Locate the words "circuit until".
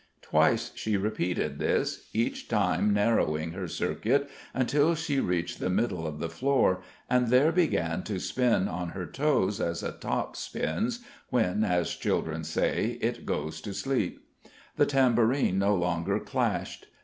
3.67-4.95